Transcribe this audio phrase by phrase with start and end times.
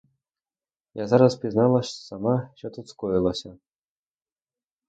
[0.93, 3.57] Я зараз пізнала сама, що тут скоїлося.